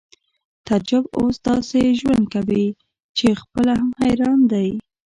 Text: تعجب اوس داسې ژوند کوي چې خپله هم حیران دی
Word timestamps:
تعجب 0.65 1.03
اوس 1.17 1.35
داسې 1.49 1.79
ژوند 1.99 2.25
کوي 2.35 2.65
چې 3.17 3.27
خپله 3.41 3.71
هم 3.81 3.89
حیران 4.01 4.39
دی 4.51 4.69